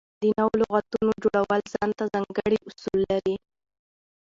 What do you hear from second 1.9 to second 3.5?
ته ځانګړي اصول لري.